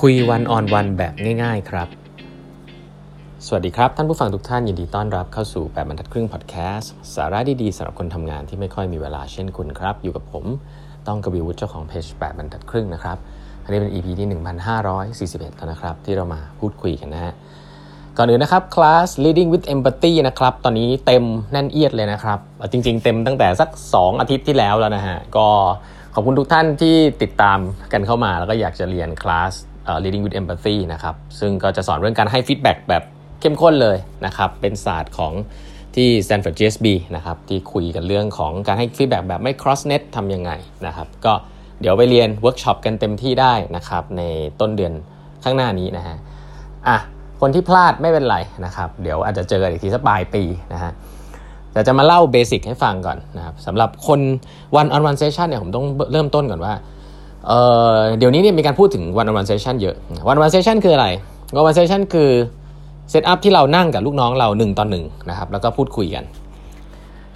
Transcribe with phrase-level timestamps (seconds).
[0.00, 1.88] คุยวันออนวันแบบง่ายๆครับ
[3.46, 10.44] สวัสดีครับ ท่านผู้ฟังทุกท่านยินดีต้อนรับเข้าสู่8บรรทัดครึ่งพอดแคสต์สาระดีๆสำหรับคนทำงานที่ไม่ค่อยมีเวลาเช่นคุณครับ อยู่กับผม
[11.06, 13.18] ต้องกวีวุฒิเจ้าของเพจ8บรรทัดครึ่งนะครับ
[13.64, 17.32] อันนี้เป็น EP ที่ 1541 แล้วนะครับ ที่เรามาพูดคุยกันนะฮะ
[18.16, 22.38] ก่อนอื่นนะครับคลาส leading with empathy นะครับ ตอนนี้เต็มแน่นเอียดเลยนะครับ
[22.72, 25.48] จริง ๆ เต็มตั้งแต่สัก 2 อาทิตย์ที่แล้วแล้วนะฮะ ก็
[26.14, 27.58] ขอบคุณทุกท่านที่ติดตาม
[27.92, 29.54] กันเข้ามาแล้วก็อยากจะเรียนคลาส
[30.02, 33.02] leading with empathy นะครับซึ่งก็จะสอนเรื่องการให้ฟีดแบ็กแบบ
[33.40, 35.32] เข้มข้นเลยนะครับเป็นศาสตร์ของ
[35.96, 36.86] ที่ Stanford GSB
[37.16, 40.50] นะครับที่คุยกันเรื่องของการให้ฟีดแบ็กแบบไม่ cross the net ทำยังไง
[40.86, 41.32] นะครับก็
[41.80, 44.22] เดี๋ยวไปเรียนเวิร์กช็อปกันเต็มที่ได้นะครับใน
[44.60, 44.92] ต้นเดือน
[45.44, 46.16] ข้างหน้านี้นะฮะ
[46.88, 46.96] อะ
[47.40, 50.42] คนที่พลาดไม่เป็นไรนะครับเดี๋ยวอาจจะเจอกันอีกทีสักปลายปี
[50.72, 50.92] นะฮะ
[51.72, 54.20] แต่จะมาเล่าเบสิกให้ฟังก่อนนะครับสำหรับคน
[54.80, 56.72] one on one session เนี่ยผมต้องเริ่มต้นก่อนว่า
[57.46, 59.96] เดี๋ยวนี้เนี่ยมีการพูดถึง one on one session เยอะ
[60.30, 61.06] one on one session คืออะไร
[61.50, 62.30] one on one session คือ
[63.10, 66.24] setup ที่เรานั่งกับลูกน้องเราหนึ่งต่อหนึ่งนะครับแล้วก็พูดคุยกัน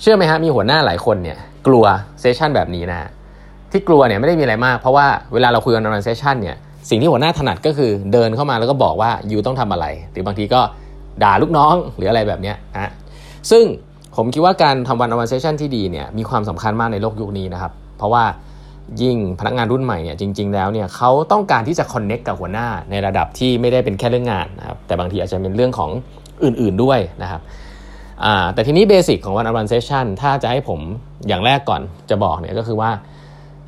[0.01, 1.85] เชื่อไหมฮะมีหัวหน้าหลายคนเนี่ยกลัว
[2.21, 2.99] session แบบนี้นะ
[3.71, 6.57] ที่กลัวเนี่ยไม่ได้มีอะไรมาก เพราะว่าเวลาเราคุยกันใน one on one session เนี่ย
[6.91, 10.61] สิ่งที่หัวหน้าถนัดก็คือเดินเข้ามาแล้วก็บอกว่า you ต้องทำอะไร หรือบางทีก็
[11.23, 12.91] ด่าลูกน้องหรืออะไรแบบนี้นะ
[13.51, 13.65] ซึ่ง
[14.17, 18.25] ผมคิดว่าการทำวันอวันเซสชันที่ดีเนี่ยมีความสำคัญมากในโลกยุคนี้นะครับ เพราะว่า
[19.03, 25.91] ยิ่งพนักงานรุ่นใหม่เนี่ยจริง ๆ แล้วเนี่ยเขาต้องการที่จะคอนเน็กกับหัวหน้าในระดับที่ไม่ได้เป็นแค่เรื่องงานนะครับแต่บางทีอาจจะเป็นเรื่องของ
[26.45, 27.41] อื่นๆด้วยนะครับ
[28.55, 30.81] แต่ทีนี้เบสิกของวันอัลวันเซชันถ้าจะให้ผม
[31.29, 31.81] อย่างแรกก่อน
[32.11, 32.91] จะบอกเนี่ยก็คือว่า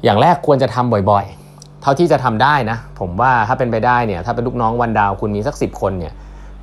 [0.05, 6.13] อย่างแรกควรจะทำบ่อยๆ เท่าที่จะทำได้นะ ผมว่าถ้าเป็นไปได้เนี่ยถ้าเป็นลูกน้อง one down คุณมีสัก 10 คนเนี่ย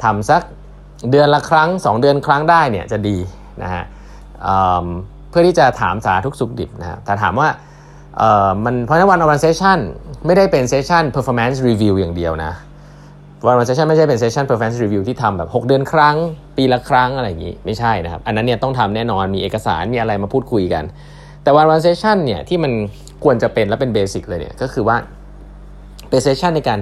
[0.04, 0.42] ทำสัก
[1.12, 3.18] เดือนละครั้ง 2 เดือนครั้งได้เนี่ยจะดี
[3.64, 3.84] นะฮะ
[5.30, 7.48] เพื่อที่จะถามสารทุกข์สุกดิบนะฮะแต่ถามว่า
[8.66, 9.80] มันเพราะฉะนั้น one on one session
[10.26, 12.52] ไม่ได้เป็นเซสชัน performance review อย่างเดียวนะ
[13.46, 16.16] one on one session ไม่ใช่เป็นเซสชัน performance review ที่ทำแบบ 6 เดือนครั้ง
[16.58, 20.84] ปีละครั้งอะไรอย่างนี้ ไม่ใช่นะครับ อันนั้นเนี่ยต้องทำแน่นอนมีเอกสารมีอะไรมาพูดคุยกัน
[21.44, 22.72] แต่ one on one session เนี่ยที่มัน
[23.24, 24.98] ควรจะเป็นและเป็นเบสิกเลยเนี่ยก็คือว่า
[26.10, 26.80] เป็น session ในการ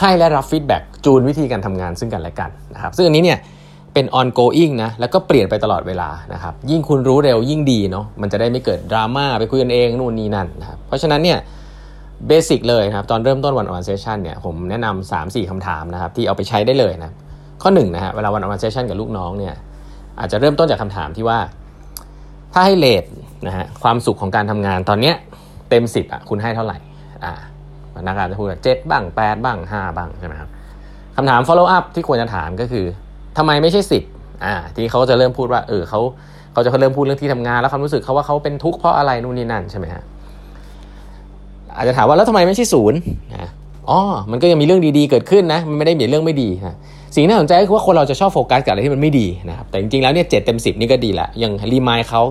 [0.00, 3.38] ให้และรับฟีดแบ็กจูนวิธีการทำงานซึ่งกันและกันนะครับซึ่งอันนี้เนี่ย
[3.94, 11.38] เป็น ongoing นะแล้วก็เปลี่ยนไปตลอดเวลานะครับยิ่งคุณรู้เร็วยิ่งดีเนาะมันจะได้ไม่เกิดดราม่าไปคุยกันเองนู่นนี่นั่นนะครับเพราะฉะนั้นเนี่ย
[12.28, 17.12] เบสิกเลยครับตอนเริ่มต้น one on one session เนี่ยผมแนะนำสามสี่คำถามนะครับที่เอาไปใช้ได้เลยนะ
[17.62, 19.54] ข้อหนึ่งนะฮะเวลา one on one session กับลูกน้องเนี่ย
[20.18, 21.38] อาจจะเริ่มต้นจากคำถามที่ว่า
[22.52, 23.04] ถ้าให้เลท
[23.46, 25.14] นะฮะความสุขของการทำงานตอนเนี้ย
[25.70, 26.78] เต็มสิบอะคุณให้เท่าไหร่
[27.24, 27.32] อ่า
[27.96, 30.48] พนักงานจะพูดเจ็ดบ้างแปดบ้างห้าบ้างใช่ไหมครับ
[31.16, 32.84] คำถาม follow up ที่ควรจะถามก็คือ
[33.38, 34.02] ทำไมไม่ใช่สิบ
[34.44, 36.00] อ่าทีเขาก็จะเริ่มพูดว่าเออเขา
[36.52, 40.02] เขาจะเริ่มพูดเรื่องที่ทำงาน แล้วความรู้สึกเขาว่าเขาเป็นทุกข์เพราะอะไรนู่นนี่นั่นใช่ไหมฮะ
[41.76, 42.98] อาจจะถามว่าแล้วทำไมไม่ใช่ศูนย์
[43.34, 43.50] นะ
[43.90, 44.00] อ๋อ
[44.30, 46.76] มันก็ยังมีเรื่องดีๆเกิดขึ้นนะมันไม่ได้มีเรื่องไม่ดีนะ
[47.14, 52.22] สิ่งที่น่าสนใจก็คือว่าคนเราจะชอบโฟกัสกับอะไรที่มันไม่ดีนะครับแต่จริงๆแล้วเนี่ยเจ็ดเต็มสิบนี่ก็ดีละยังรีมายเขา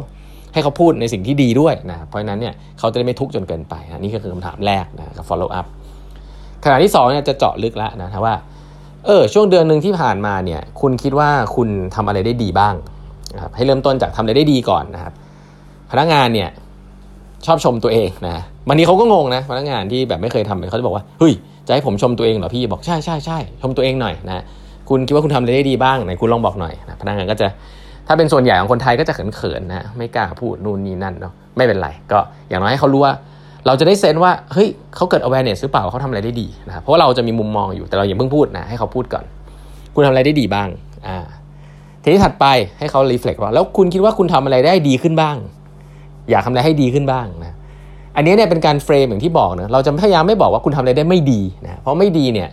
[0.53, 5.66] ให้เขาพูดในสิ่งที่ดีด้วยนะเพราะนั้นเนี่ยเขาจะได้ไม่ทุกข์จนเกินไปนะนี่ก็คือคำถามแรกนะกับ follow up
[6.63, 8.35] ขณะที่2เนี่ยจะเจาะลึกแล้วนะว่า
[9.06, 12.75] เออช่วงเดือนหนึ่งที่ผ่านมาเนี่ยคุณคิดว่าคุณทำอะไรได้ดีบ้าง
[13.35, 15.13] นะครับให้เริ่มต้นจากทำอะไรได้ดีก่อนนะครับ
[15.91, 16.50] พนักงานเนี่ย
[17.45, 21.34] ชอบชมตัวเองนะบางทีเขาก็งงนะพนักงานที่แบบไม่เคยทำเขาจะบอกว่าเฮ้ย
[21.67, 24.44] จะให้ผมชมตัวเองเหรอพี่บอกใช่ใช่ใช่ชมตัวเองหน่อยนะ
[24.89, 27.47] คุณคิดว่าคุณทำอะไรได้ดีบ้างไหนคุณลองบอกหน่อยนะพนักงานก็จะ
[28.07, 32.19] ถ้าเป็นส่วนใหญ่ของคนไทยก็จะเขินๆนะไม่กล้าพูดนู่นนี่นั่นเนาะไม่เป็นไร ก็
[32.50, 33.13] อย่างน้อยให้เขารู้ว่า
[33.66, 39.26] เราจะได้เซนว่าเฮ้ยเขาเกิด awareness หรือเปล่าเขาทำอะไรได้ดีนะครับเพราะเราจะมีมุมมองอยู่แต่เราอย่าเพิ่งพูดนะให้เขาพูดก่อน
[39.96, 40.68] คุณทำอะไรได้ดีบ้าง
[41.08, 41.18] อ่า
[42.04, 42.46] ทีนี้ถัดไป
[42.80, 45.36] ให้เขา reflect ว่าแล้วคุณคิดว่าคุณทำอะไรได้ดีขึ้นบ้าง
[46.30, 47.56] อยากทำอะไรให้ดีขึ้นบ้างนะ
[48.16, 52.50] อันนี้เนี่ยเป็นการเฟรมอย่างที่บอกนะเราจะพยายามไม่บอกว่าคุณทำอะไรได้ไม่ดีนะเพราะไม่ดีเนี่ย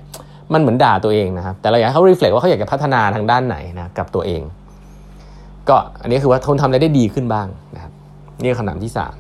[0.53, 4.43] มันเหมือนด่าตัวเองนะครับแต่เราอยากให้เขา reflect ว่าเขาอยากจะพัฒนาทางด้านไหนนะกับตัวเอง
[5.69, 7.93] ก็อันนี้คือว่าทนทำอะไรได้ดีขึ้นบ้างนะครับ
[8.41, 9.15] นี่คำถามที่สาม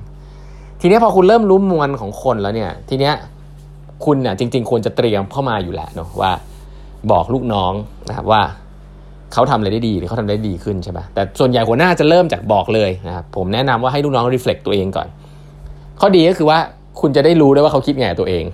[0.80, 3.14] ทีนี้พอคุณเริ่มรู้มวลของคนแล้วเนี่ย ทีเนี้ย
[4.04, 6.32] คุณเนี่ยจริง ๆ ควรจะเตรียมเข้ามาอยู่แล้วเนาะว่า
[7.12, 7.72] บอกลูกน้อง
[8.08, 8.42] นะครับว่า
[9.32, 15.08] เขาทำอะไรได้ดีหรือเขาทำได้ดีขึ้นใช่ปะแต่ส่วนใหญ่หัวหน้าจะเริ่มจากบอกเลยนะครับผมแนะนำว่าให้ลูกน้องรีเฟล็กตัวเองก่อน
[16.00, 16.58] ข้อดีก็คือว่า
[17.00, 18.44] คุณจะได้รู้ได้ว่าเขาคิดไงตัวเอง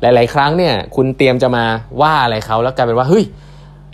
[0.00, 1.64] หลาย ๆ ครั้งเนี่ยคุณเตรียมจะมา
[2.00, 3.24] ว่าอะไรเขาแล้วกลายเป็นว่าเฮ้ย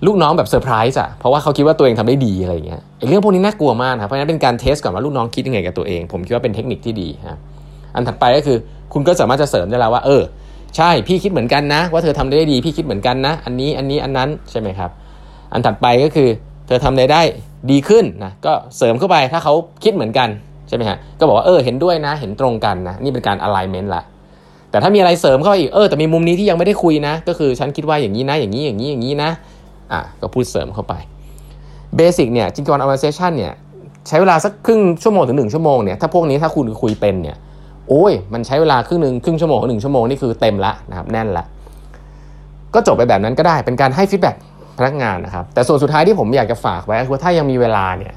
[0.06, 7.38] ลูกน้องแบบเซอร์ไพรส์อะเพราะว่าเขาคิดว่าตัวเองทำได้ดีอะไรเงี้ยไอ้เรื่องพวกนี้น่ากลัวมากครับเพราะฉะนั้นเป็นการ test ก่อนว่าลูกน้องคิดยังไงกับตัวเอง ผมคิดว่าเป็นเทคนิคที่ดีครับ
[7.96, 8.58] อันถัดไปก็คือ
[8.92, 10.22] คุณก็สามารถจะเสริมได้แล้วว่า เออ
[10.76, 14.90] ใช่พี่คิดเหมือนกันนะ ว่าเธอทำได้ดีพี่คิดเหมือนกันนะ อันนี้อันนี้อันนั้นใช่ไหมครับ
[15.52, 16.28] อันถัดไปก็คือ
[16.66, 17.22] เธอทำได้ได้
[17.70, 19.54] ดีขึ้นนะก็เสริมเข้าไปถ้าเขา
[19.84, 20.28] คิดเหมือนกัน
[20.68, 24.02] ใช่ไหมฮะก็บอกว่าเออเห็นด้วยนะ เห็นตรงกันนะนี่เป็นการ alignment ละ
[24.70, 29.30] แต่แต่ถ้ามีอะไรเสริมเข้าไปอีกเออแต่มีมุมนี้ที่ยังไม่ได้คุยนะ ก็คือฉันคิดว่าอย่างนี้นะ อย่างนี้อย่างนี้อย่างนี้นะ
[29.92, 30.94] อะก็พูดเสริมเข้าไป
[31.96, 33.52] เบสิกเนี่ยจริงๆ conversation เนี่ย
[34.08, 37.36] ใช้เวลาสักครึ่งชั่วโมงถึงหนึ่งชั่วโมงเนี่ยถ้าพวกนี้ถ้าคุณคุยเป็นเนี่ย
[37.88, 41.44] โอ้ย มันใช้เวลาครึ่งหนึ่งครึ่งชั่วโมงหนึ่งชั่วโมงนี่คือเต็มละนะครับแน่นละ
[42.74, 44.36] ก็จบไปแบบนั้นก็ได้เป็นการให้ feedback
[44.78, 48.14] พนักงานนะครับ แต่ส่วนสุดท้ายที่ผมอยากจะฝากไว้คือถ้ายังมีเวลาเนี่ย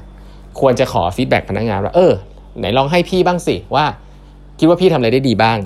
[0.60, 2.12] ควรจะขอ feedback พนักงานว่าเออ
[2.58, 3.84] ไหนลองให้พี่บ้างสิว่า
[4.58, 5.58] คิดว่าพี่ทำอะไรได้ดีบ้าง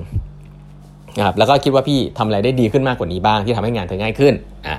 [1.17, 4.33] นะครับแล้วก็คิดว่าพี่ทำอะไรได้ดีขึ้นมากกว่านี้บ้างที่ทำให้งานเธอง่ายขึ้น
[4.67, 4.75] อ่า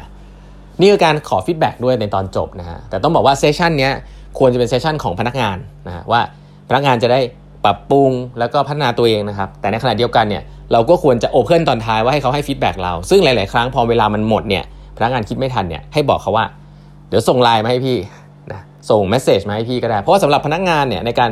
[0.80, 3.92] นี่คือการขอ feedback ด้วยในตอนจบนะฮะแต่ต้องบอกว่า session เนี้ย
[4.38, 5.56] ควรจะเป็น session ของพนักงาน
[5.86, 6.20] นะฮะว่า
[6.68, 7.20] พนักงานจะได้
[7.66, 10.42] ปรับปรุงแล้วก็พัฒนาตัวเองนะครับ แต่ในขณะเดียวกันเนี่ย
[10.72, 14.64] เราก็ควรจะ open ตอนท้ายว่าให้เขาให้ feedback เรา ซึ่งหลาย ๆ ครั้งพอเวลามันหมดเนี่ย
[14.96, 16.44] พนักงานคิดไม่ทันเนี่ยให้บอกเขาว่า
[17.08, 17.96] เดี๋ยวส่งไลน์มาให้พี่
[18.52, 18.60] นะ
[18.90, 21.30] ส่ง message มาให้พี่ก็ได้ เพราะว่าสำหรับพนักงานเนี่ยในการ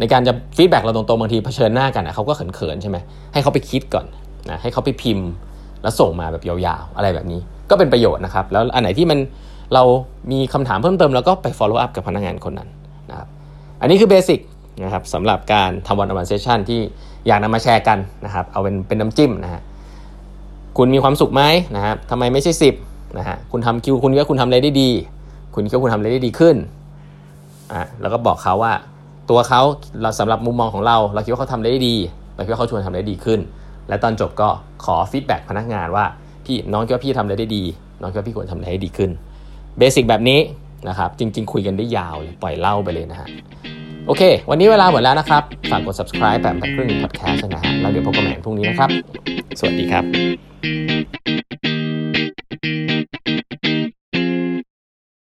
[0.00, 2.98] ในการจะ feedback เราตรงๆบางทีเผชิญหน้ากันนะเขาก็เขินๆใช่ไหม
[3.32, 4.06] ให้เขาไปคิดก่อน
[4.50, 5.26] นะให้เขาไปพิมพ์
[5.82, 7.40] แล้วส่งมาแบบยาวๆ อะไรแบบนี้
[7.70, 9.18] ก็เป็นประโยชน์นะครับ แล้วอันไหนที่มัน
[9.74, 9.82] เรา
[10.32, 12.68] มีคำถามเพิ่มเติมแล้วก็ไป follow up กับพนักงานคนนั้น
[13.10, 13.28] นะครับ
[13.80, 14.38] อันนี้คือเบสิก
[14.80, 16.80] นะครับสำหรับการทำ one-on-one session ที่
[17.26, 19.62] อยากนำมาแชร์กันนะครับ เอาเป็นเป็นน้ำจิ้มนะฮะ
[20.76, 21.42] คุณมีความสุขไหม
[21.76, 22.52] นะครับทำไมไม่ใช่
[22.84, 24.90] 10นะฮะคุณทำคิวคุณคิดว่าคุณทำอะไรได้ดี
[25.54, 26.56] คุณคิดว่าคุณทำอะไรได้ดีขึ้น
[27.72, 28.72] อะแล้วก็บอกเขาว่า
[29.30, 29.60] ตัวเขา
[30.02, 31.96] เราสำหรับมุมมองของเรา เราคิดว่าเขาทำได้ดี
[32.34, 33.40] เราคิดว่าเขาควรทำได้ดีขึ้น
[33.88, 34.48] และตอนจบก็
[34.84, 36.04] ขอ feedback พนักงานว่า
[36.44, 37.64] พี่น้องคิดว่าพี่ทำอะไรได้ดี
[38.00, 39.10] น้องคิดว่าพี่ควรทำอะไรให้ดีขึ้น
[39.78, 40.40] เบสิกแบบนี้
[40.88, 43.28] นะครับจริง ๆ คุยกันได้ยาวเลยปล่อยเล่าไปเลยนะฮะ
[44.06, 48.90] โอเค วันนี้เวลาหมดแล้วนะครับ ฝากกด subscribe แปดครึ่ง podcast นะฮะแล้วเดี๋ยวพบกันใหม่พรุ่งนี้นะครับ
[49.58, 51.41] สวัสดีครับ